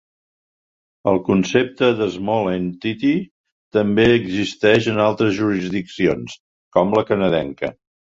[1.11, 3.13] El concepte de "small entity"
[3.79, 6.43] també existeix en altres jurisdiccions,
[6.79, 7.77] com la canadenca.